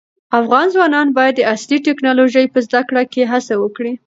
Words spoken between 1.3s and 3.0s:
د عصري ټیکنالوژۍ په زده